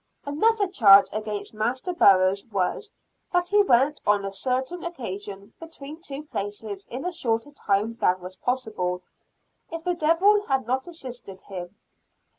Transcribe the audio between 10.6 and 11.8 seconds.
not assisted him.